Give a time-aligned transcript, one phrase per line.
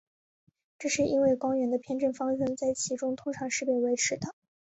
[0.79, 4.33] 这是因为光源的偏振方向在其中通常是被维持的。